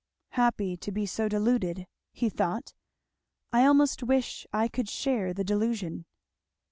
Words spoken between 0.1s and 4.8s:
"Happy to be so deluded!" he thought. "I almost wish I